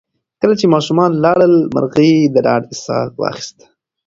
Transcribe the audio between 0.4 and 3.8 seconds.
کله چې ماشومان لاړل، مرغۍ د ډاډ ساه واخیسته.